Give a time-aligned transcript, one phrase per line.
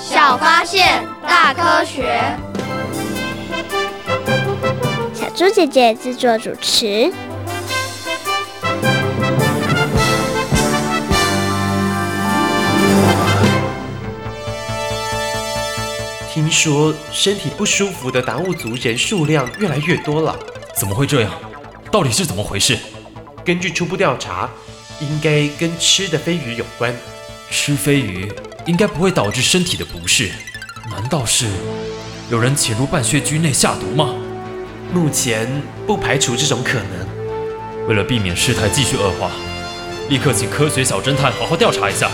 [0.00, 2.22] 小发现，大科学。
[5.12, 7.12] 小猪姐姐制作主持。
[16.30, 20.38] 听说身体不舒服的达悟族人数量越来越多了，
[20.76, 21.32] 怎么会这样？
[21.90, 22.78] 到底是怎么回事？
[23.44, 24.48] 根据初步调查，
[25.00, 26.94] 应该跟吃的飞鱼有关。
[27.50, 28.30] 吃飞鱼
[28.68, 30.30] 应该不会导致身体的不适，
[30.90, 31.46] 难道是
[32.30, 34.14] 有人潜入半穴居内下毒吗？
[34.92, 35.48] 目前
[35.86, 37.88] 不排除这种可能。
[37.88, 39.30] 为了避免事态继续恶化，
[40.10, 42.10] 立刻请科学小侦探好好调查一下。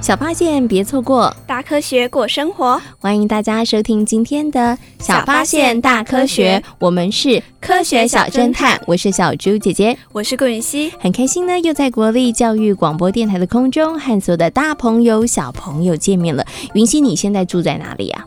[0.00, 2.80] 小发现，别错过大科学过生活。
[2.98, 4.58] 欢迎大家收听今天的
[4.98, 8.80] 《小发现大科学》，我们是科学小侦探。
[8.86, 16.46] 我是小猪姐姐，我是顾允熙，很开心呢，又在国立教育广播电台的空中和所有的大朋友、小朋友见面了。
[16.72, 18.24] 云熙，你现在住在哪里啊？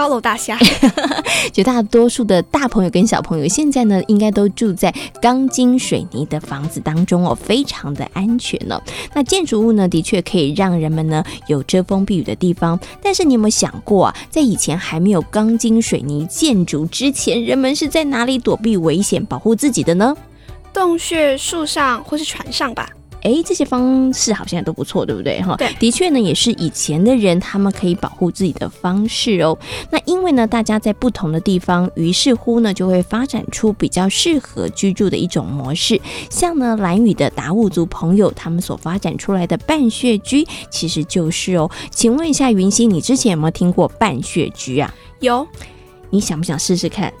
[0.00, 0.56] 高楼大厦，
[1.52, 8.80] 绝大多数的大朋友跟小朋友现在呢，应该都住在钢筋水泥的房子当中哦，非常的安全哦。
[9.12, 12.80] 那建筑物呢，的确可以让人们呢有遮风避雨的地方。
[13.02, 20.16] 但是你有没有想过啊，在以前还没有钢筋水泥建筑之前，人们是在哪里躲避危险、保护自己的呢？
[20.72, 22.88] 洞穴、树上或是船上吧。
[23.22, 25.40] 哎，这些方式好像都不错，对不对？
[25.42, 29.56] 哈，对，的确呢，也是以前的人他们可以保护自己的方式哦。
[29.90, 36.00] 那因为呢，大家在不同的地方，于是乎呢，就会发展出比较适合居住的一种模式。
[36.30, 41.70] 像呢，蓝屿的达悟族朋友他们所发展出来的半穴居，其实就是哦。
[41.90, 44.92] 请问一下云溪，你之前有没有听过半穴居啊？
[45.20, 45.46] 有，
[46.08, 47.12] 你想不想试试看？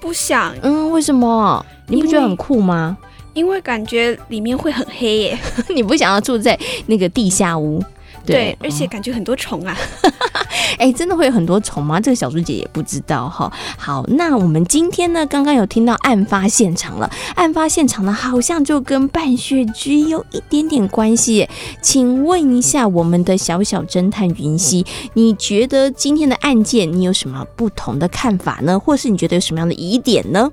[0.00, 0.54] 不想。
[0.62, 1.64] 嗯，为什么？
[1.88, 2.96] 你不觉得很酷吗？
[3.38, 5.38] 因为感觉里面会很黑耶，
[5.72, 7.80] 你不想要住在那个地下屋？
[8.26, 9.74] 对，对，而且感觉很多虫啊！
[10.76, 11.98] 哎、欸，真的会有很多虫吗？
[12.00, 13.50] 这个小猪姐也不知道哈。
[13.78, 21.50] 好，那我们今天呢，刚刚有听到案发现场了，案发现场呢，好像就跟半血居有一点点关系耶。
[21.80, 24.84] 请问一下，我们的小小侦探云溪，
[25.14, 28.78] 你觉得今天的案件你有什么不同的看法呢？
[28.78, 30.50] 或是你觉得有什么样的疑点呢？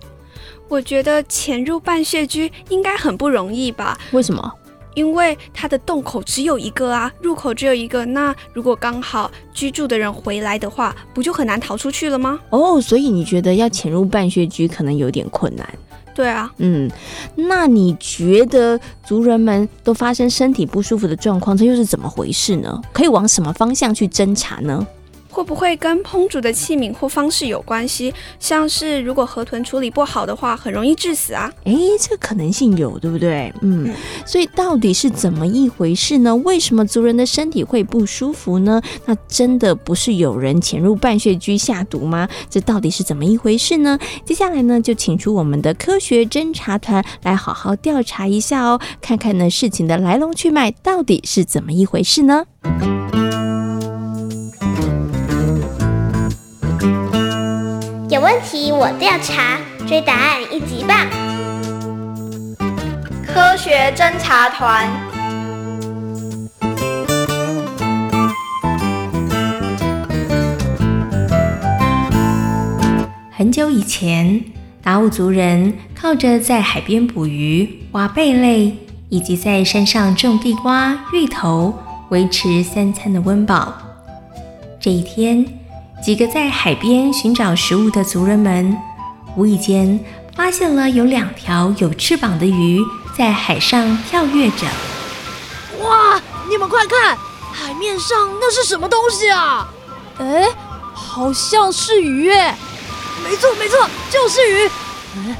[0.68, 3.97] 我觉得潜入半穴居应该很不容易吧？
[4.12, 4.51] 为什么？
[4.96, 8.06] 因为它的洞口只有一个啊，入口只有一个。
[8.06, 12.40] 那如果刚好居住的人回来的话，不就很难逃出去了吗？
[12.50, 15.68] 哦，所以你觉得要潜入半穴居可能有点困难？
[16.16, 16.90] 对啊，嗯，
[17.35, 22.81] 那你觉得族人们都发生身体不舒服的状况，这又是怎么回事呢？
[22.94, 24.88] 可以往什么方向去侦查呢？
[25.35, 28.13] 会不会跟烹煮的器皿或方式有关系？
[28.40, 31.51] 像是如果河豚处理不好的话，很容易致死啊！
[31.66, 33.53] 诶，这可能性有，对不对？
[33.59, 33.94] 嗯，嗯，
[34.25, 36.34] 所以到底是怎么一回事呢？
[36.38, 38.81] 为什么族人的身体会不舒服呢？
[39.06, 42.29] 那真的不是有人潜入半穴居下毒吗？
[42.50, 44.00] 这到底是怎么一回事呢？
[44.24, 52.45] 接下来呢，就请出我们的科学侦查团来好好调查一下哦，看看呢事情的来龙去脉到底是怎么一回事呢？
[58.16, 61.06] 有问题我调查，追答案一级棒！
[63.28, 64.90] 科学侦查团。
[73.34, 74.42] 很久以前，
[74.81, 78.78] 达悟族人靠着在海边捕鱼、挖贝类，
[79.09, 81.78] 以及在山上种地瓜、芋头，
[82.08, 83.74] 维持三餐的温饱。
[84.80, 85.45] 这一天，
[86.03, 88.77] 几个在海边寻找食物的族人们，
[89.36, 90.00] 无意间
[90.36, 92.80] 发现了有两条有翅膀的鱼
[93.18, 94.68] 在海上跳跃着。
[95.81, 96.21] 哇！
[96.47, 97.18] 你们快看，
[97.51, 99.68] 海面上那是什么东西啊？
[100.19, 100.47] 哎，
[100.94, 102.56] 好像是鱼哎！
[103.24, 104.69] 没错没错，就是鱼。
[105.15, 105.36] 嗯，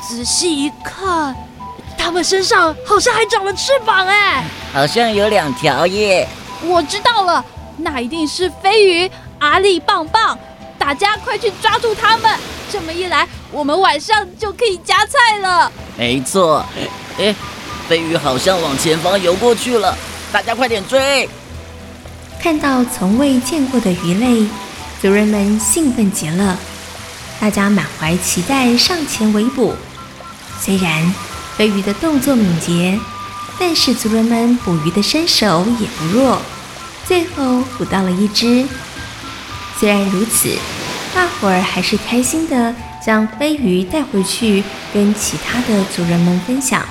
[0.00, 1.34] 仔细一看，
[1.98, 4.44] 它们身上好像还长了翅膀哎！
[4.72, 6.28] 好像有两条耶。
[6.62, 7.44] 我知道了，
[7.78, 9.10] 那一定是飞鱼。
[9.40, 10.38] 阿力棒棒，
[10.78, 12.38] 大家快去抓住他们！
[12.72, 15.70] 这么一来，我们晚上就可以夹菜了。
[15.98, 16.64] 没错，
[17.18, 17.34] 哎，
[17.86, 19.94] 飞鱼好像往前方游过去了，
[20.32, 21.28] 大家快点追！
[22.40, 24.48] 看到从未见过的鱼类，
[25.02, 26.56] 族人们兴奋极了，
[27.38, 29.74] 大家满怀期待上前围捕。
[30.58, 31.14] 虽然
[31.58, 32.98] 飞鱼的动作敏捷，
[33.58, 36.40] 但是族人们捕鱼的身手也不弱，
[37.06, 38.66] 最后捕到了一只。
[39.78, 40.56] 虽然如此，
[41.14, 42.74] 大伙儿还是开心地
[43.04, 44.62] 将飞鱼带回去，
[44.92, 46.82] 跟其他的族人们分享。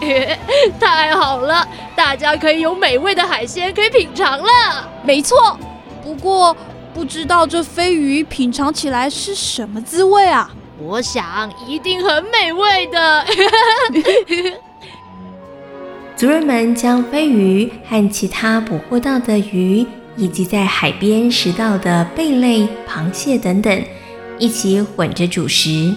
[0.80, 4.88] 太好了，大家可以有美味的海鲜可以品尝了。
[5.02, 5.58] 没错，
[6.02, 6.56] 不过
[6.94, 10.50] 不知道这飞鱼品尝起来是什么滋味啊？
[10.78, 13.26] 我想一定很美味的。
[16.16, 19.86] 族人们将飞鱼和其他捕获到的鱼，
[20.16, 23.84] 以及在海边拾到的贝类、螃蟹等等，
[24.38, 25.94] 一起混着煮食。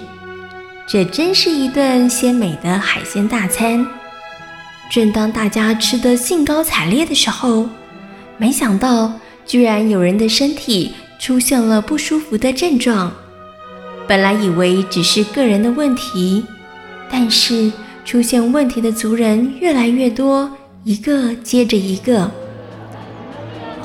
[0.86, 3.88] 这真是一顿鲜美的海鲜大餐。
[4.92, 7.70] 正当大家吃得兴高采烈的时候，
[8.38, 9.14] 没想到
[9.46, 13.10] 居然有人的身体出现了不舒服的症状。
[14.06, 16.44] 本来以为只是个人的问题，
[17.10, 17.72] 但是
[18.06, 20.50] 出现问题的族人越来越多，
[20.84, 22.32] 一个接着一个。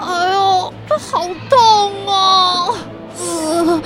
[0.00, 2.68] 哎呦，这好痛啊！
[3.18, 3.82] 呃，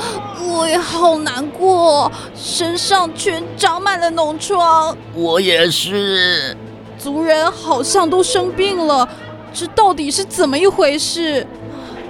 [0.47, 4.97] 我也好难过，身上全长满了脓疮。
[5.13, 6.57] 我也是。
[6.97, 9.09] 族人好像都生病了，
[9.53, 11.45] 这到底是怎么一回事？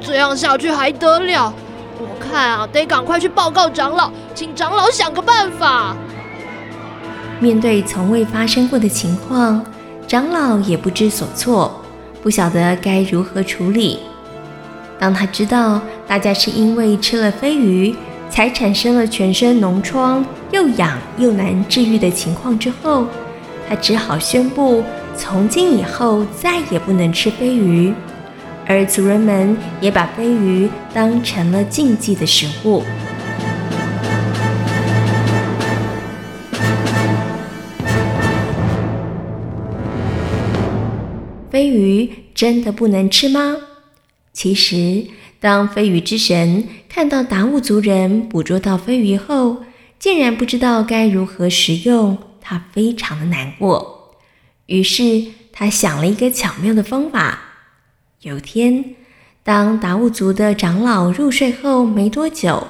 [0.00, 1.52] 这样下去还得了？
[1.98, 5.96] 我看啊，得赶快去报告长老，请长老想个办法。
[7.40, 9.64] 面对从未发生过的情况，
[10.06, 11.80] 长老也不知所措，
[12.22, 14.00] 不晓得该如何处理。
[14.98, 17.94] 当他知道大家是因为吃了飞鱼，
[18.28, 23.06] 才产生了全身脓疮、又痒又难治愈的情况之后，
[23.68, 24.82] 他只好宣布，
[25.16, 27.94] 从今以后再也不能吃飞鱼。
[28.66, 32.82] 而族人们也把飞鱼当成了禁忌的食物。
[41.58, 43.56] 飞鱼真的不能吃吗？
[44.32, 45.08] 其实，
[45.40, 49.64] 当飞鱼之神看到达悟族人捕捉到飞鱼后，
[49.98, 54.14] 竟然不知道该如何食用，他非常的难过。
[54.66, 57.40] 于是，他想了一个巧妙的方法。
[58.20, 58.94] 有天，
[59.42, 62.68] 当达悟族的长老入睡后没多久，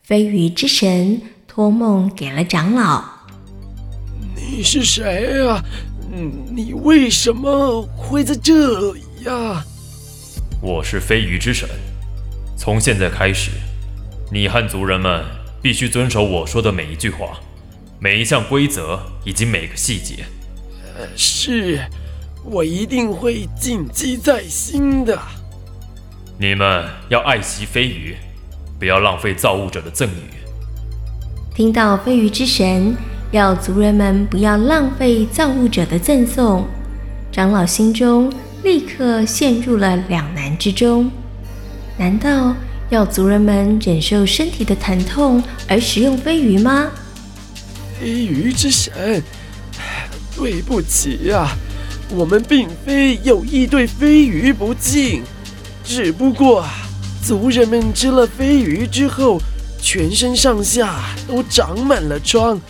[0.00, 3.02] 飞鱼之神托梦给了长老
[4.38, 5.60] ：“你是谁啊？
[6.50, 9.64] 你为什么会在这里呀
[10.60, 11.68] ？”“我是飞鱼之神。
[12.56, 13.50] 从现在开始，
[14.30, 15.24] 你和族人们
[15.62, 17.40] 必须遵守我说的每一句话、
[17.98, 20.24] 每一项规则以及每个细节。
[20.98, 21.80] ”“呃是。”
[22.44, 25.16] 我一定会谨记在心的。
[26.36, 28.16] 你们要爱惜飞鱼，
[28.80, 31.54] 不要浪费造物者的赠予。
[31.54, 32.96] 听到飞鱼之神
[33.32, 36.66] 要族人们不要浪费造物者的赠送，
[37.32, 38.30] 长老心中
[38.62, 41.10] 立刻陷入了两难之中。
[41.96, 42.54] 难道
[42.90, 46.90] 要族人们忍受身体的疼痛而食用飞鱼吗？
[47.98, 49.22] 飞鱼之神，
[50.36, 51.56] 对不起呀、
[52.10, 55.22] 我们并非有意对飞鱼不敬，
[55.82, 56.66] 只不过
[57.24, 59.40] 族人们吃了飞鱼之后，
[59.80, 62.60] 全身上下都长满了疮，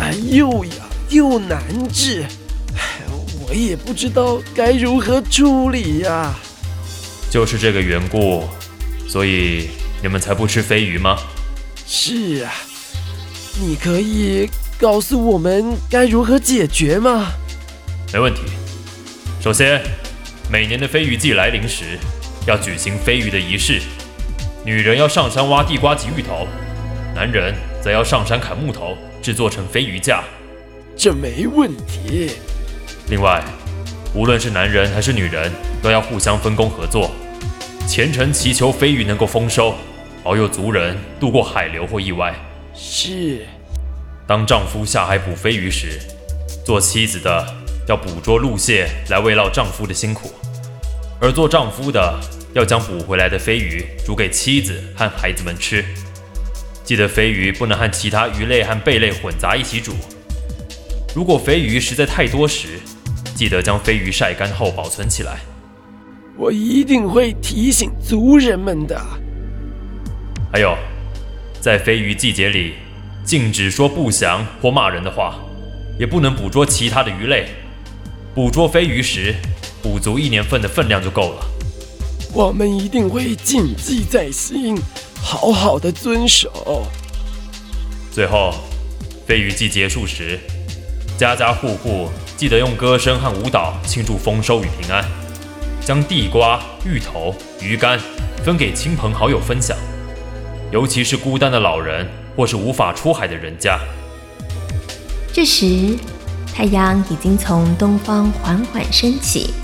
[0.00, 0.74] 哎，又痒
[1.10, 2.24] 又难治，
[2.74, 3.04] 哎，
[3.46, 6.34] 我也不知道该如何处理呀。
[7.30, 8.48] 就是这个缘故，
[9.06, 9.68] 所以
[10.02, 11.18] 你们才不吃飞鱼吗？
[11.86, 12.52] 是啊，
[13.60, 17.32] 你可以告诉我们该如何解决吗？
[18.10, 18.40] 没问题。
[19.38, 19.82] 首先，
[20.50, 21.98] 每年的飞鱼季来临时，
[22.46, 23.82] 要举行飞鱼的仪式。
[24.64, 26.48] 女人要上山挖地瓜及芋头，
[27.14, 30.24] 男人则要上山砍木头，制作成飞鱼架。
[30.96, 32.30] 这没问题。
[33.08, 33.44] 另外，
[34.14, 35.50] 无论是男人还是女人，
[35.82, 37.10] 都要互相分工合作，
[37.88, 39.74] 虔诚祈求飞鱼能够丰收，
[40.22, 42.34] 保佑族人度过海流或意外。
[42.74, 43.46] 是。
[44.26, 45.98] 当丈夫下海捕飞鱼时，
[46.64, 47.56] 做妻子的。
[47.88, 50.30] 要捕捉陆蟹来慰劳丈夫的辛苦，
[51.20, 52.20] 而做丈夫的
[52.54, 55.84] 要将捕回来的飞鱼煮给妻子和孩子们吃。
[56.90, 59.92] 记得飞鱼不能和其他鱼类和贝类混杂一起煮。
[61.14, 62.80] 如果飞鱼实在太多时，
[63.32, 65.38] 记得将飞鱼晒干后保存起来。
[66.36, 69.00] 我一定会提醒族人们的。
[70.52, 70.76] 还有，
[71.60, 72.74] 在飞鱼季节里，
[73.22, 75.36] 禁止说不祥或骂人的话，
[75.96, 77.46] 也不能捕捉其他的鱼类。
[78.34, 79.32] 捕捉飞鱼时，
[79.80, 81.46] 补足一年份的分量就够了。
[82.34, 84.76] 我们一定会谨记在心，
[85.22, 86.84] 好好的遵守。
[88.12, 88.54] 最后，
[89.26, 90.38] 飞鱼季结束时，
[91.16, 95.04] 家家户户记得用歌声和舞蹈庆祝丰收与平安，
[95.80, 98.00] 将地瓜、芋头、鱼干
[98.44, 99.76] 分给亲朋好友分享，
[100.72, 103.78] 尤其是孤单的老人或是无法出海的人家。
[105.32, 105.96] 这时，
[106.52, 109.54] 太阳已经从东方缓缓升起，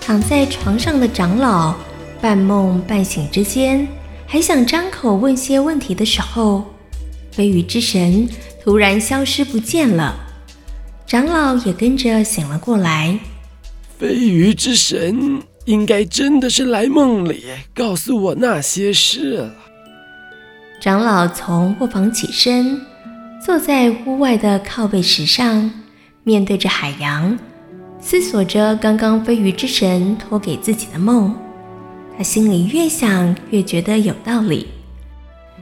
[0.00, 1.74] 躺在床上的长老
[2.20, 3.88] 半梦半醒之间，
[4.32, 6.64] 还想张口问些问题的时候，
[7.32, 8.28] 飞鱼之神
[8.62, 10.14] 突然消失不见了，
[11.04, 13.18] 长老也跟着醒了过来。
[13.98, 17.44] 飞鱼之神应该真的是来梦里
[17.74, 19.54] 告诉我那些事了。
[20.80, 22.80] 长老从卧房起身，
[23.44, 25.68] 坐在屋外的靠背石上，
[26.22, 27.36] 面对着海洋，
[28.00, 31.34] 思索着刚刚飞鱼之神托给自己的梦。
[32.20, 34.66] 他心里越想越觉得有道理，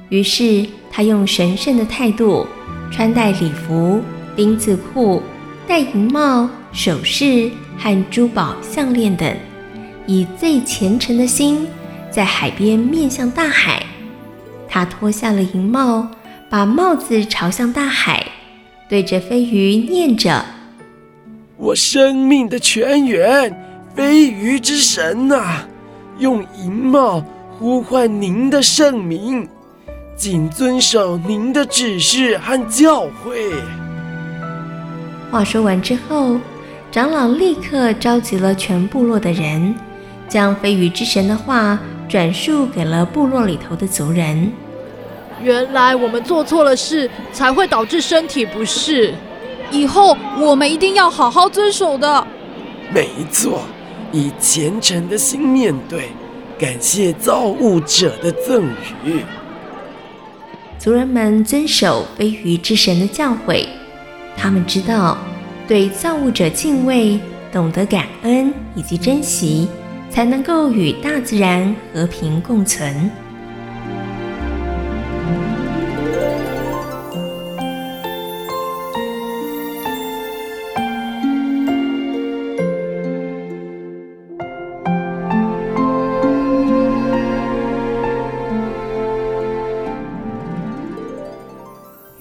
[0.09, 2.45] 于是他用神圣的态度，
[2.91, 4.03] 穿戴礼服、
[4.35, 5.23] 丁字裤、
[5.69, 7.49] 戴银帽、首饰
[7.79, 9.33] 和珠宝项链等，
[10.05, 11.65] 以最虔诚的心，
[12.11, 13.87] 在海边面向大海。
[14.69, 16.09] 他脱下了银帽，
[16.51, 18.27] 把帽子朝向大海，
[18.89, 20.45] 对着飞鱼念着
[21.57, 23.57] ：“我生命的泉源，
[23.95, 25.69] 飞鱼之神啊！”
[26.19, 27.23] 用银帽
[27.59, 29.49] 呼唤您的圣名，
[30.17, 33.55] 谨遵守您的指示和教诲。
[35.31, 36.39] 话说完之后，
[36.91, 39.75] 长老立刻召集了全部落的人，
[40.29, 44.51] 将飞羽之神的话转述给了部落里头的族人。
[45.41, 49.15] 原来我们做错了事，才会导致身体不适。
[49.71, 52.27] 以后我们一定要好好遵守的。
[52.93, 53.61] 没错。
[54.13, 56.09] 以虔诚的心面对，
[56.59, 58.65] 感谢造物者的赠
[59.05, 59.23] 予。
[60.79, 63.67] 族人们遵守飞鱼之神的教诲，
[64.37, 65.19] 他们知道
[65.67, 67.19] 对造物者敬畏，
[67.53, 69.69] 懂得感恩以及珍惜，
[70.09, 73.11] 才能够与大自然和平共存。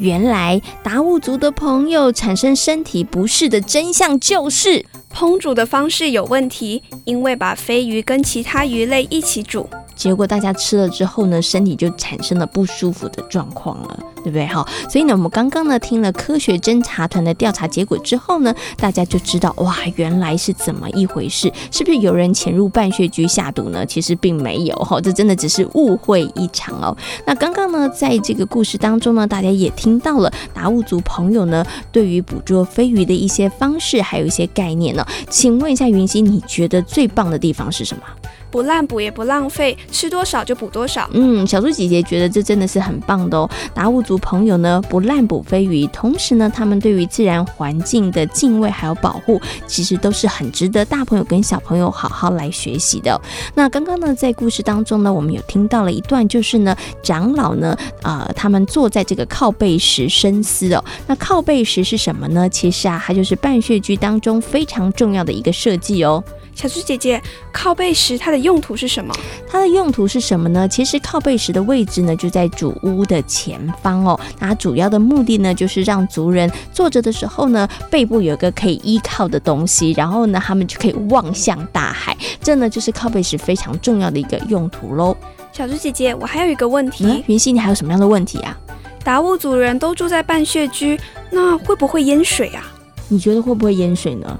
[0.07, 9.69] 原来达悟族的朋友产生身体不适的真相就是烹煮的方式有问题，因为把飞鱼跟其他鱼类一起煮。
[9.97, 14.45] 结果大家吃了之后呢，身体就产生了不舒服的状况了，对不对？
[14.45, 21.51] 哈，所以呢，我们刚刚呢听了科学侦查团的调查结果之后呢，大家就知道哇，原来是怎么一回事？
[21.71, 23.85] 是不是有人潜入半穴居下毒呢？
[23.85, 26.95] 其实并没有哈，这真的只是误会一场哦。
[27.25, 35.05] 那刚刚呢，在这个故事当中呢，大家也听到了达悟族朋友呢对于捕捉飞鱼的一些方式，还有一些概念呢。
[35.29, 38.03] 请问一下云溪，你觉得最棒的地方是什么？
[38.49, 41.09] 不滥捕也不浪费，吃多少就补多少。
[41.13, 43.49] 嗯，小猪姐姐觉得这真的是很棒的哦。
[43.73, 53.19] 达悟族朋友呢，不滥捕飞鱼，同时呢，他们对于自然环境的敬畏还有保护，其实都是很值得大朋友跟小朋友好好来学习的。
[53.53, 60.83] 那刚刚呢，在故事当中呢，我们有听到了一段，就是呢，长老呢，呃，他们坐在这个靠背石深思哦。
[61.05, 62.47] 那靠背石是什么呢？
[62.49, 66.23] 其实啊，它就是半穴居当中非常重要的一个设计哦。
[66.57, 67.21] 小猪姐姐，
[67.51, 69.13] 靠背石它的用途是什么？
[69.47, 70.67] 它的用途是什么呢？
[70.67, 74.19] 其实靠背石的位置呢，就在主屋的前方哦。
[74.39, 82.17] 那它主要的目的呢，就是让族人坐着的时候呢，背部有一个可以依靠的东西，然后呢，他们就可以望向大海。
[82.41, 85.15] 这呢，就是靠背石非常重要的一个用途喽。
[85.51, 87.05] 小猪姐姐，我还有一个问题。
[87.05, 88.57] 嗯，云溪，你还有什么样的问题啊？
[89.03, 90.99] 达悟族人都住在半穴居，
[91.29, 92.63] 那会不会淹水啊？
[93.09, 94.39] 你觉得会不会淹水呢？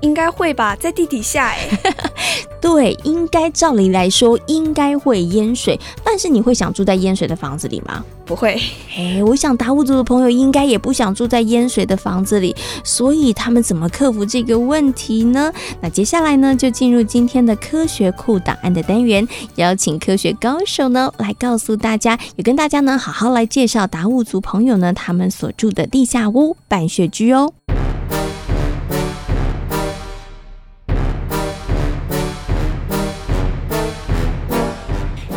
[0.00, 1.68] 应该会吧，在地底下哎。
[2.60, 8.04] 对，应该照理来说应该会淹水，但是你会想住在淹水的房子里吗？
[8.24, 8.60] 不会。
[8.96, 15.52] 哎，我想达悟族的朋友应该也不想住在淹水的房子里，所以他们怎么克服这个问题呢？
[15.80, 19.26] 那接下来呢，就进入今天的科学库档案的单元，
[19.56, 27.52] 邀请科学高手呢来告诉大家，也跟大家呢好好来介绍达悟族朋友呢他们所住的地下屋半穴居哦。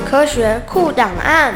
[0.10, 1.54] 科学库档案。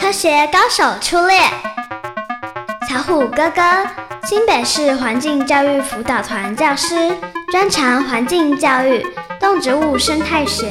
[0.00, 1.40] 科学高手出列，
[2.88, 3.60] 小虎哥哥，
[4.22, 6.94] 新北市环境教育辅导团教师，
[7.50, 9.04] 专长环境教育、
[9.40, 10.70] 动植物生态学。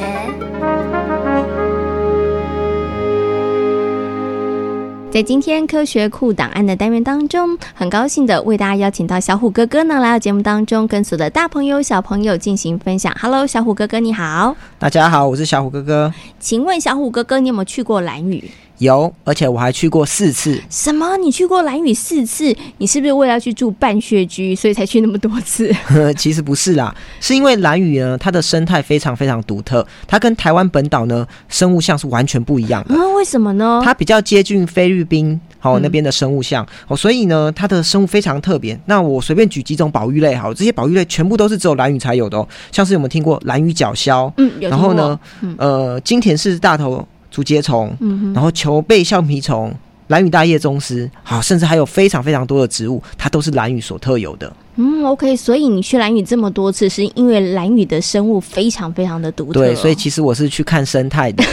[5.14, 13.14] 在今天科学库档案的单元当中，很高兴的为大家邀请到小虎哥哥呢来到节目当中，跟所有的大朋友小朋友进行分享。
[13.20, 14.56] Hello，小虎哥哥你好。
[14.76, 16.12] 大家好，我是小虎哥哥。
[16.40, 18.42] 请问小虎哥哥，你有没有去过蓝屿？
[18.78, 20.60] 有，而且我还去过四次。
[20.68, 21.16] 什么？
[21.16, 22.54] 你去过兰屿四次？
[22.78, 25.72] 你是不是为了要去住半穴居，所以才去那么多次？
[26.18, 32.94] 其实不是啦，是因为兰屿呢，它的生态非常非常独特，它跟台湾本岛呢生物像是完全不一样的。
[32.94, 33.80] 嗯，为什么呢？
[33.84, 38.78] 它比较接近菲律宾好、哦、那边的生物相哦，所以呢，它的生物非常特别。
[38.86, 44.32] 那我随便举几种保育类好，这些保育类全部都是只有兰屿才有的哦，像是有没有听过兰屿角鸮？
[44.36, 44.68] 嗯，有。
[44.68, 47.06] 然后呢，嗯、呃，金田氏大头。
[47.34, 47.92] 竹节虫，
[48.32, 49.74] 然后球背橡皮虫、
[50.06, 54.52] 蓝羽大叶棕丝，好，甚至还有非常非常多的植物，它都是蓝羽所特有的。
[54.76, 59.62] 嗯，OK，所以你去蓝屿这么多次，是因为蓝屿的生物非常非常的独特哦。
[59.62, 61.44] 对，所以其实我是去看生态的。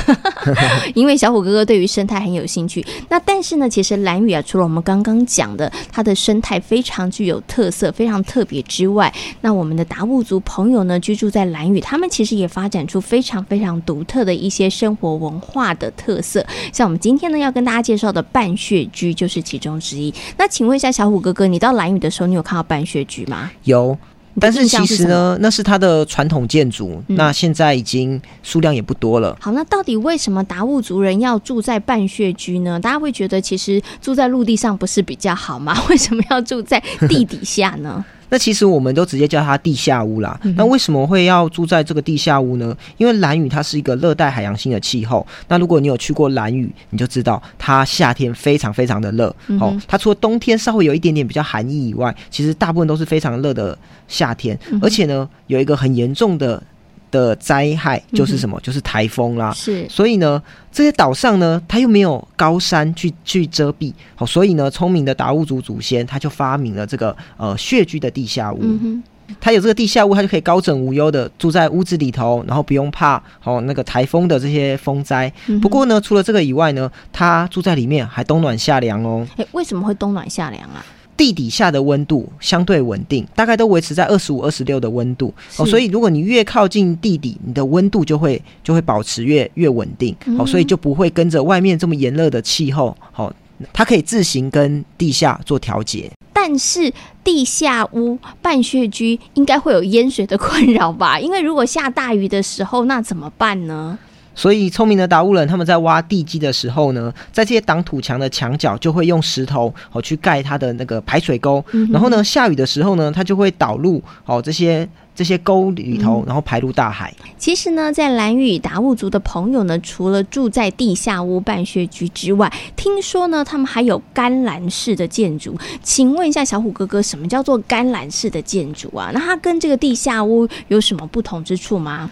[0.96, 2.84] 因为小虎哥哥对于生态很有兴趣。
[3.10, 16.44] 那但是呢，其实蓝屿啊，除了我们刚刚讲的它的生态非常具有特色、非常特别之外，那我们的达悟族朋友呢，居住在蓝屿，他们其实也发展出非常非常独特的一些生活文化的特色。
[16.74, 20.12] 像我们今天呢要跟大家介绍的半穴居就是其中之一。
[20.38, 23.52] 那请问一下小虎哥哥，你到蓝屿的时候，你有看到半穴居吗？
[23.66, 23.98] 有，
[24.40, 29.38] 但是其实呢，那是它的传统建筑，嗯，那现在已经数量也不多了。
[29.42, 32.80] 好，那到底为什么达悟族人要住在半穴居呢？
[32.80, 35.76] 大家会觉得其实住在陆地上不是比较好吗？
[35.90, 38.04] 为什么要住在地底下呢？
[38.32, 40.40] 那其实我们都直接叫它地下屋啦。
[40.56, 42.76] 那为什么会要住在这个地下屋呢？
[42.98, 45.28] 因为兰屿它是一个热带海洋性的气候。
[45.50, 49.36] 那如果你有去过兰屿，你就知道它夏天非常非常的热。
[49.60, 53.78] 哦，它除了冬天稍微有一点点比较寒意以外，其实大部分都是非常热的
[54.08, 54.58] 夏天。
[54.82, 56.64] 而且呢，有一个很严重的。
[57.12, 58.58] 的灾害就是什么？
[58.58, 59.54] 嗯、就是台风啦。
[59.54, 68.60] 是，所以呢，这些岛上呢，它又没有高山去去遮蔽，好，所以呢，聪明的达悟族祖先他就发明了这个呃穴居的地下屋。
[68.62, 69.04] 嗯
[69.40, 75.32] 他有这个地下屋，他就可以高枕无忧的住在屋子里头，然后不用怕哦那个台风的这些风灾。
[75.62, 79.26] 不过呢，除了这个以外呢，他住在里面还冬暖夏凉哦。
[79.38, 80.84] 诶，为什么会冬暖夏凉啊？
[81.22, 85.64] 地底下的温度相对稳定，大概都维持在二十五、二十六的温度哦。
[85.64, 90.44] 所以如果你越靠近地底，你的温度就会就会保持越越稳定哦。
[90.44, 93.32] 所以就不会跟着外面这么炎热的气候哦。
[93.72, 96.10] 它可以自行跟地下做调节。
[96.34, 96.92] 但是
[97.24, 101.20] 地下屋半穴居应该会有淹水的困扰吧？
[101.20, 104.00] 因为如果下大雨的时候，那怎么办呢？
[104.34, 117.14] 所以，聪明的达悟人他们在挖地基的时候呢，在这些挡土墙的墙角就会用石头哦去盖它的那个排水沟，然后呢，下雨的时候呢，它就会导入哦这些这些沟里头，然后排入大海。
[117.38, 125.58] 其实呢，在蓝屿达悟族的朋友呢，除了住在地下屋半穴居之外，听说呢，他们还有甘蓝式的建筑。
[125.84, 129.12] 请问一下小虎哥哥，什么叫做甘蓝式的建筑啊？
[129.14, 132.10] 那它跟这个地下屋有什么不同之处吗？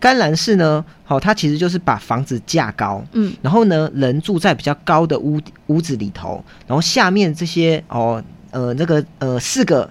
[0.00, 9.88] 干栏式呢，好、哦，它其实就是把房子架高，嗯，然后呢，人住在比较高的屋屋子里头，然后下面这些哦，呃，那个呃，四个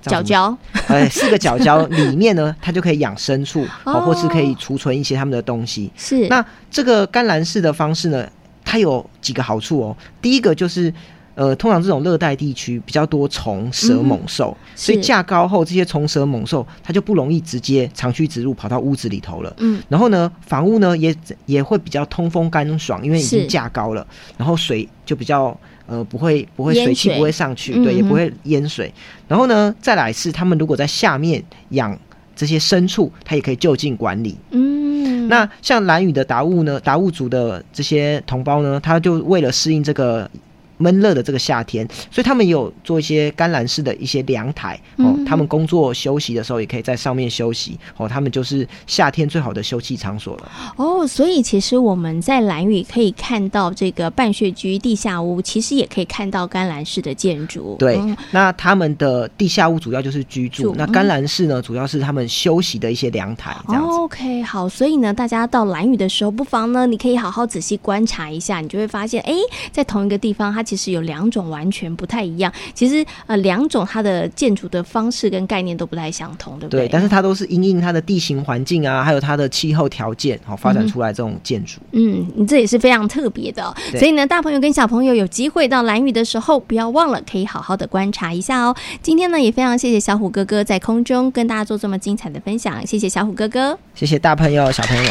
[0.00, 5.90] 角角，哎，四个角角 里面呢，它就可以养牲畜，哦，或是可以储存一些他们的东西。
[5.96, 8.26] 是，那这个干栏式的方式呢，
[8.64, 9.96] 它有几个好处哦。
[10.22, 10.94] 第一个就是。
[11.38, 19.54] 呃，通常这种热带地区比较多虫蛇猛兽，嗯，所以架高后，这些虫蛇猛兽它就不容易直接长驱直入跑到屋子里头了。
[19.58, 21.14] 嗯，然后呢，房屋呢也
[21.46, 24.04] 也会比较通风干爽，因为已经架高了，
[24.36, 28.92] 然后水就比较呃不会不会水汽不会上去，对，也不会淹水。
[29.28, 31.96] 然后呢，再来是他们如果在下面养
[32.34, 34.36] 这些牲畜，它也可以就近管理。
[34.50, 40.28] 嗯，那像蓝屿的达悟呢，达悟族的这些同胞呢，他就为了适应这个。
[40.78, 45.14] 闷热的这个夏天，所以他们也有做一些干栏式的一些凉台哦。
[45.28, 48.08] 他们工作休息的时候，也可以在上面休息哦。
[48.08, 51.06] 他们就是夏天最好的休憩场所了哦。
[51.06, 57.76] 所以其实我们在蓝雨可以看到这个半穴居地下屋，其实也可以看到甘蓝式的建筑。
[57.78, 63.54] 对、嗯，那他们的地下屋主要就是居住，那甘蓝式呢，主要是他们休息的一些凉台。
[63.66, 63.88] 这样子。
[63.90, 69.34] 哦、OK，好，所以呢，大家到蓝雨的时候，不妨呢，你可以好好仔细观察一下，你就会发现，哎，
[69.72, 72.52] 在同一个地方，它其实有两种完全不太一样。
[72.74, 76.86] 其实呃，两种它的建筑的方式式跟概念都不太相同，对不对？
[76.86, 81.80] 对，但是它都是因应它的地形环境啊，还有它的气候条件，好发展出来这种建筑。
[81.92, 83.74] 嗯，你这也是非常特别的。
[83.92, 88.76] 所以呢，大朋友跟小朋友有机会到蓝屿的时候，不要忘了可以好好的观察一下哦。
[89.02, 95.10] 今天呢，也非常谢谢小虎哥哥在空中跟大家做这么精彩的分享，谢谢小虎哥哥，谢谢大朋友小朋友。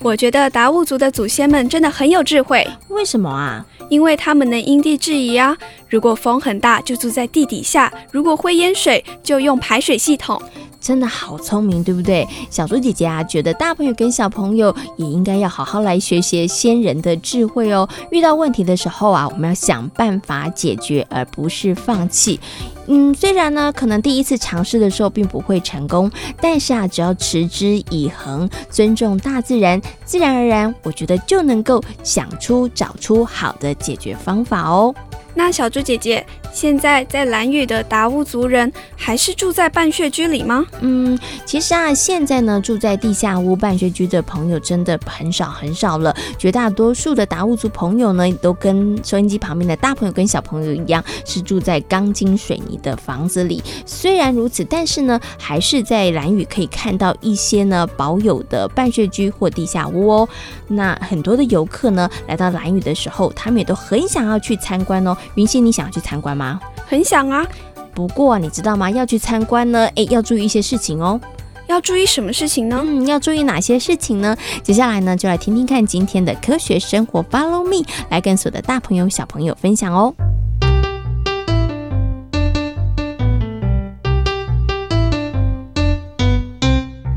[0.00, 2.66] 我觉得达悟族的祖先们真的很有智慧。
[2.88, 3.66] 为什么啊？
[3.88, 5.56] 因为他们能因地制宜啊。
[5.88, 10.40] 如果风很大，就住在地底下；如果会淹水，就用排水系统。
[10.80, 12.26] 真的好聪明，对不对？
[12.50, 17.88] 小猪姐姐啊，觉得大朋友跟小朋友也应该要好好来学习先人的智慧哦。
[18.12, 22.38] 遇到问题的时候啊，我们要想办法解决，而不是放弃。
[22.86, 34.94] 嗯，虽然呢，可能第一次尝试的时候并不会成功，但是啊，只要持之以恒，尊重大自然，自然而然，我觉得就能够想出、找出好的解决方法哦。
[35.38, 40.66] 那小猪姐姐，现在在兰屿的达悟族人还是住在半穴居里吗？
[40.80, 46.12] 嗯，其实啊，现在呢，住在地下屋半穴居的朋友真的很少很少了。
[46.36, 53.62] 绝大多数的达悟族朋友呢，都跟收音机旁边的大朋友跟小朋友一样，是住在钢筋水泥的房子里。
[53.86, 60.28] 虽然如此，但是呢，还是在兰屿可以看到一些呢保有的半穴居或地下屋哦。
[60.66, 65.16] 那很多的游客呢，来到兰屿的时候，他们也都很想要去参观哦。
[65.34, 66.60] 云溪，你想要去参观吗？
[66.86, 67.46] 很想啊，
[67.94, 68.90] 不过你知道吗？
[68.90, 71.20] 要去参观呢，诶，要注意一些事情哦。
[71.66, 72.82] 要注意什么事情呢？
[72.82, 74.34] 嗯，要注意哪些事情呢？
[74.62, 80.14] 接下来呢，就来听听看今天的科学生活，Follow me，来跟所有的大朋友、小朋友分享哦。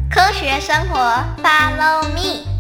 [0.09, 0.99] 科学生活
[1.41, 2.50] ，Follow me。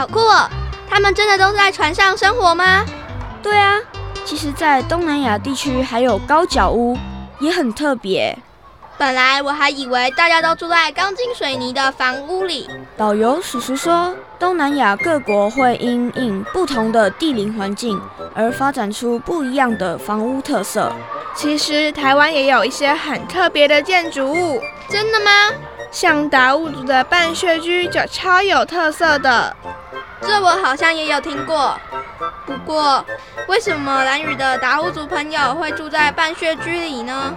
[0.00, 0.48] 好酷哦！
[0.88, 2.86] 他们真的都在船上生活吗？
[3.42, 3.76] 对啊，
[4.24, 6.96] 其实，在东南亚地区还有高脚屋，
[7.38, 8.34] 也很特别。
[8.96, 12.66] 本来我还以为大家都住在钢筋水泥的房屋里。
[12.96, 18.00] 导游叔叔说，东南亚各国会因应不同的地理环境
[18.34, 20.90] 而发展出不一样的房屋特色。
[21.34, 24.62] 其实台湾也有一些很特别的建筑物。
[24.88, 25.30] 真的吗？
[25.90, 29.56] 像达悟族的半穴居就超有特色的。
[30.22, 31.78] 这我好像也有听过，
[32.46, 33.04] 不过
[33.48, 37.34] 为什么蓝屿的达悟族朋友会住在半穴居里呢？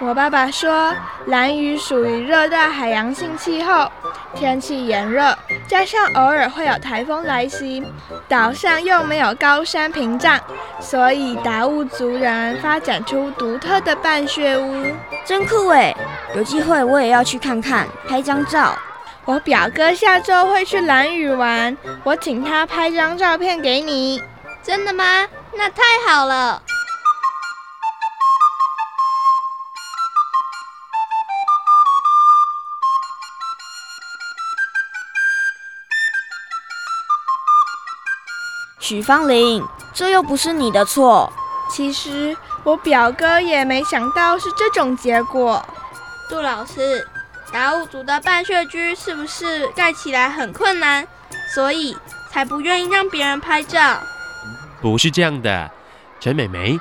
[0.00, 0.94] 我爸爸说，
[1.26, 3.90] 蓝屿属于热带海洋性气候，
[4.36, 5.36] 天气炎热，
[5.66, 7.82] 加上偶尔会有台风来袭，
[8.28, 10.38] 岛上又没有高山屏障，
[10.78, 14.86] 所以达悟族人发展出独特的半穴屋。
[15.24, 15.96] 真酷诶！
[16.36, 18.78] 有机会我也要去看看，拍张照。
[19.28, 24.22] 我表哥下周会去蓝屿玩，我请他拍张照片给你。
[24.62, 25.04] 真的吗？
[25.52, 26.62] 那太好了。
[38.78, 39.62] 许芳玲，
[39.92, 41.30] 这又不是你的错。
[41.70, 45.62] 其实我表哥也没想到是这种结果。
[46.30, 47.06] 杜老师。
[47.52, 51.06] 达悟族的半穴居是不是盖起来很困难，
[51.54, 51.96] 所以
[52.30, 53.98] 才不愿意让别人拍照？
[54.80, 55.70] 不是这样的，
[56.20, 56.78] 陈美眉，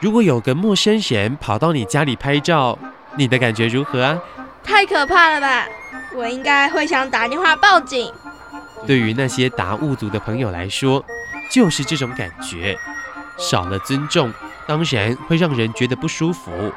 [0.00, 2.78] 如果有个陌生人跑到你家里拍照，
[3.16, 4.18] 你的感觉如何啊？
[4.62, 5.66] 太可怕了吧！
[6.14, 8.12] 我应该会想打电话报警。
[8.86, 11.04] 对于那些达悟族的朋友来说，
[11.50, 12.78] 就是这种感觉，
[13.36, 14.32] 少了尊重，
[14.66, 16.72] 当然会让人觉得不舒服。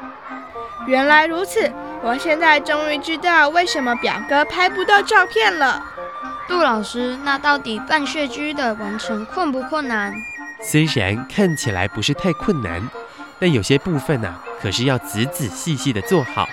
[0.86, 1.72] 原来如此。
[2.02, 5.84] 我现在终于知道为什么表哥拍不到照片了。
[6.46, 10.14] 杜老师，那到底半穴居的完成困不困难？
[10.62, 12.88] 虽然看起来不是太困难，
[13.38, 16.48] 但有些部分啊，可是要仔仔细细的做好。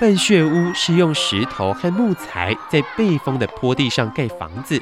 [0.00, 4.80] 半穴屋是用石头和木材在背风的坡地上盖房子，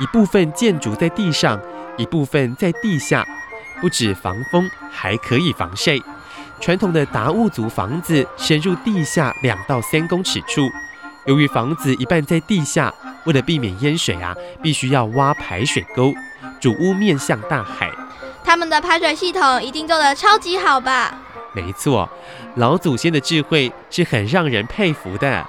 [0.00, 1.60] 一部分建筑在地上，
[1.96, 3.24] 一部分在地下，
[3.80, 5.98] 不止防风，还可以防晒。
[6.60, 10.68] 传统的达悟族房子深入地下两到三公尺处，
[11.26, 12.92] 由于房子一半在地下，
[13.24, 16.12] 为了避免淹水啊，必须要挖排水沟，
[16.60, 17.90] 主屋面向大海。
[18.44, 21.14] 他们的排水系统一定做得超级好吧？
[21.52, 22.08] 没错，
[22.56, 25.46] 老祖先的智慧是很让人佩服的。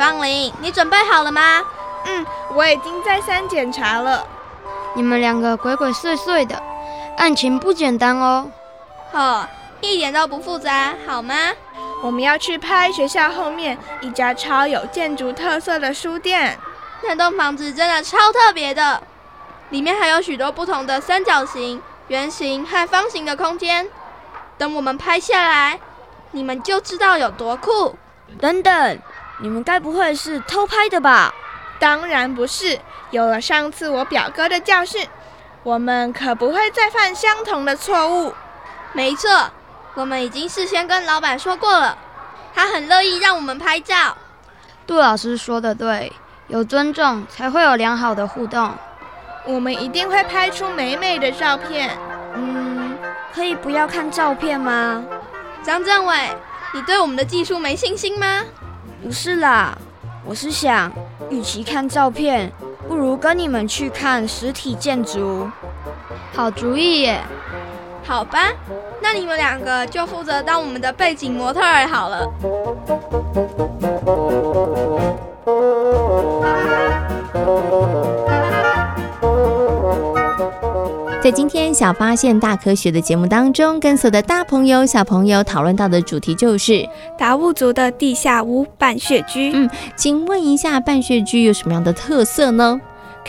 [0.00, 1.62] 芳玲，你准备好了吗？
[2.06, 4.26] 嗯，我已经再三检查了。
[4.94, 6.58] 你们两个鬼鬼祟祟的，
[7.18, 8.50] 案情不简单哦。
[9.12, 9.46] 呵，
[9.82, 11.34] 一点都不复杂，好吗？
[12.02, 16.58] 我们要去拍学校后面一家超有建筑特色的书店。
[17.02, 19.02] 那栋房子真的超特别的，
[19.68, 23.86] 里面还有许多不同的三角形、圆形和方形的空间。
[24.56, 25.78] 等我们拍下来，
[26.30, 27.96] 你们就知道有多酷。
[28.40, 28.98] 等等，
[29.40, 31.34] 你们该不会是偷拍的吧？
[31.78, 32.78] 当然不是。
[33.10, 35.08] 有了上次我表哥的教训，
[35.64, 38.32] 我们可不会再犯相同的错误。
[38.92, 39.50] 没错，
[39.94, 41.98] 我们已经事先跟老板说过了，
[42.54, 44.16] 他很乐意让我们拍照。
[44.86, 46.12] 杜老师说的对，
[46.46, 48.72] 有尊重才会有良好的互动。
[49.44, 51.90] 我们一定会拍出美美的照片。
[52.34, 52.96] 嗯，
[53.34, 55.02] 可以不要看照片吗？
[55.64, 56.30] 张政委，
[56.72, 58.44] 你对我们的技术没信心吗？
[59.02, 59.76] 不是啦，
[60.24, 60.92] 我是想，
[61.30, 62.52] 与其看照片，
[62.86, 65.48] 不如跟你们去看实体建筑。
[66.32, 67.20] 好主意耶！
[68.04, 68.52] 好吧，
[69.00, 72.26] 那你们两个就负责当我们的背景模特儿好了。
[81.30, 86.84] 在今天小发现大科学的节目当中，跟所有的大朋友、小朋友讨论到的主题就是
[87.16, 89.52] 达悟族的地下屋半穴居。
[89.54, 92.80] 嗯，请问一下，半穴居有什么样的特色呢？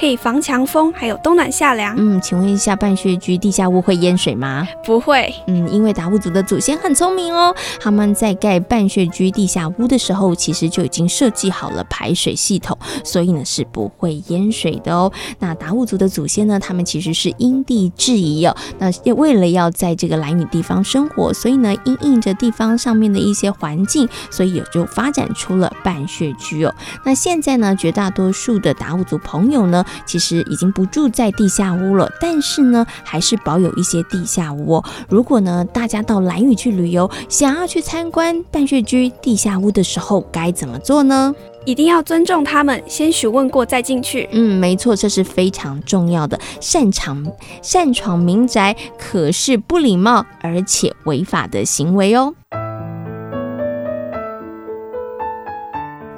[0.02, 1.94] 可以防强风，还有冬暖夏凉。
[1.96, 4.68] 嗯，请问一下，半穴居地下屋会淹水吗？
[4.84, 5.32] 不会。
[5.46, 15.12] 嗯，因为达悟族的祖先很聪明哦，他们在盖半穴居地下屋的时候，其实就已经设计好了排水系统，所以呢是不会淹水的哦。
[15.38, 18.58] 那达悟族的祖先呢，他们其实是因地制宜哦。
[18.80, 26.74] 那为了要在这个蓝雨地方生活，所以呢，因应着地方上面的一些环境，所以也就发展出了半穴居哦。
[27.06, 34.86] 那现在呢，绝大多数的达悟族朋友呢，其实已经不住在地下屋了，但是呢，还是保有一些地下屋哦。
[35.10, 41.34] 如果呢，大家到蓝屿去旅游，想要去参观半穴居地下屋的时候，该怎么做呢？
[41.64, 44.28] 一定要尊重他们，先询问过再进去。
[44.32, 46.40] 嗯，没错，这是非常重要的。
[46.60, 47.24] 擅闯
[47.62, 52.34] 擅闯民宅可是不礼貌而且违法的行为哦。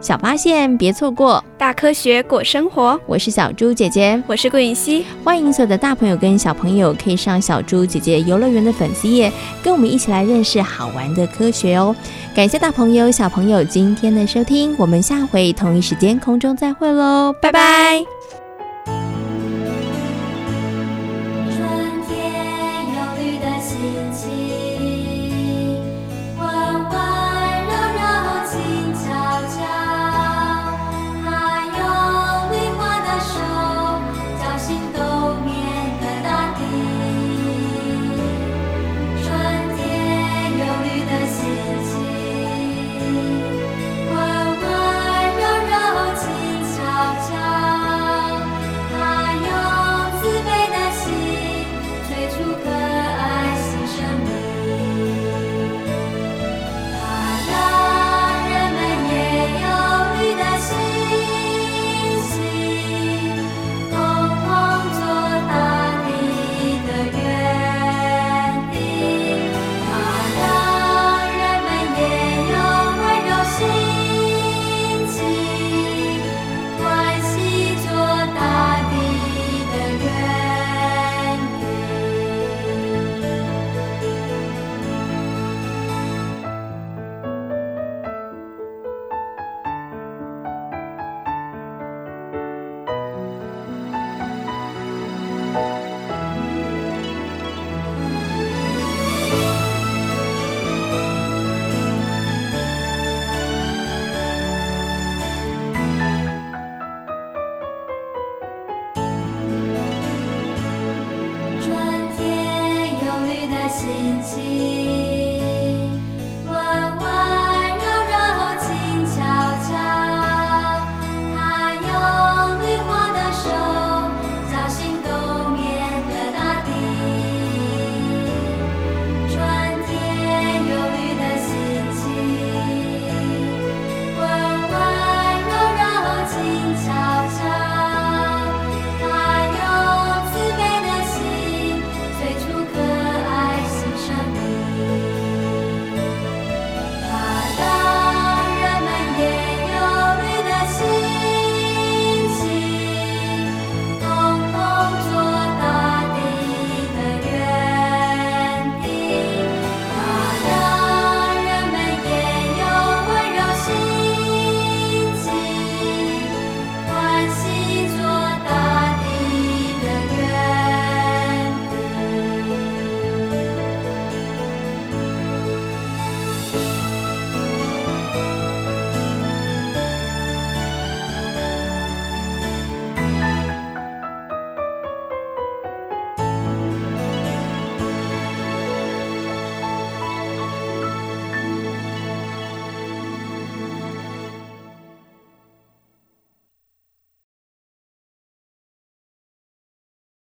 [0.03, 2.99] 小发现，别错过大科学过生活。
[3.05, 5.05] 我是小猪姐姐，我是顾允熙。
[5.23, 9.31] 欢迎所有的大朋友跟小朋友可以上小猪姐姐游乐园的粉丝页，
[9.63, 11.95] 跟我们一起来认识好玩的科学哦。
[12.35, 18.03] 感谢大朋友小朋友今天的收听，我们下回同一时间空中再会喽，拜拜。